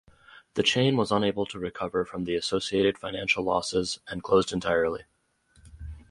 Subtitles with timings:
[0.55, 5.03] The chain was unable to recover from the associated financial losses and closed entirely.